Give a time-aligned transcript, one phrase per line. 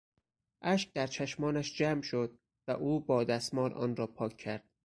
[0.61, 4.69] اشک در چشمانش جمع شد و او با دستمال آن را پاک کرد.